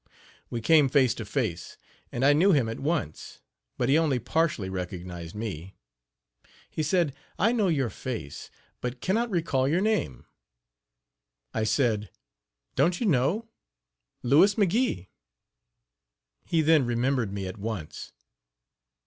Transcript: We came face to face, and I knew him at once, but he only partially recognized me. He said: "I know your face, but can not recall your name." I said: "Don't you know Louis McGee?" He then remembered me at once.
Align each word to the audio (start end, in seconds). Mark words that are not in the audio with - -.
We 0.49 0.61
came 0.61 0.89
face 0.89 1.13
to 1.13 1.25
face, 1.25 1.77
and 2.11 2.25
I 2.25 2.33
knew 2.33 2.53
him 2.53 2.67
at 2.67 2.79
once, 2.79 3.37
but 3.77 3.87
he 3.87 3.99
only 3.99 4.17
partially 4.17 4.67
recognized 4.67 5.35
me. 5.35 5.75
He 6.71 6.81
said: 6.81 7.13
"I 7.37 7.51
know 7.51 7.67
your 7.67 7.91
face, 7.91 8.49
but 8.81 8.99
can 8.99 9.13
not 9.13 9.29
recall 9.29 9.67
your 9.67 9.79
name." 9.79 10.25
I 11.53 11.65
said: 11.65 12.09
"Don't 12.75 12.99
you 12.99 13.05
know 13.05 13.47
Louis 14.23 14.55
McGee?" 14.55 15.09
He 16.45 16.61
then 16.63 16.83
remembered 16.83 17.31
me 17.31 17.45
at 17.45 17.59
once. 17.59 18.11